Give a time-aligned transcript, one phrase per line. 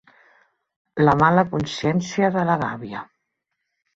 [1.03, 3.03] La mala consciència de la gàbia.